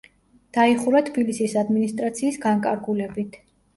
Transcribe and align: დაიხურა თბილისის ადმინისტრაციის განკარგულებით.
დაიხურა 0.57 1.01
თბილისის 1.09 1.53
ადმინისტრაციის 1.63 2.41
განკარგულებით. 2.47 3.39